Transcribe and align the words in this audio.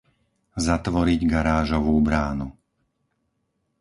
Zatvoriť 0.65 1.21
garážovú 1.33 1.93
bránu. 2.07 2.47